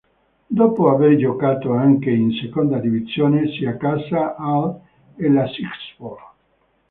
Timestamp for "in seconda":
2.09-2.79